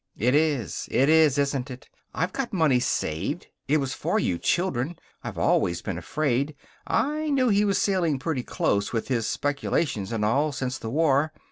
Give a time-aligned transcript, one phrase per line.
[0.17, 0.87] "It is!
[0.89, 1.87] It is, isn't it!
[2.11, 3.45] I've got money saved.
[3.67, 4.97] It was for you children.
[5.23, 6.55] I've always been afraid.
[6.87, 11.31] I knew he was sailing pretty close, with his speculations and all, since the war.